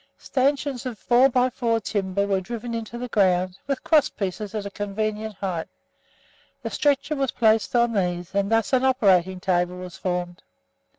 Stanchions 0.17 0.87
of 0.87 0.97
4 0.97 1.29
x 1.35 1.59
4 1.59 1.75
in. 1.75 1.81
timber 1.81 2.25
were 2.25 2.41
driven 2.41 2.73
into 2.73 2.97
the 2.97 3.07
ground, 3.07 3.59
with 3.67 3.83
crosspieces 3.83 4.55
at 4.55 4.65
a 4.65 4.71
convenient 4.71 5.35
height; 5.35 5.67
the 6.63 6.71
stretcher 6.71 7.15
was 7.15 7.29
placed 7.29 7.75
on 7.75 7.93
these, 7.93 8.33
and 8.33 8.51
thus 8.51 8.73
an 8.73 8.83
operating 8.83 9.39
table 9.39 9.77
was 9.77 9.97
formed. 9.97 10.41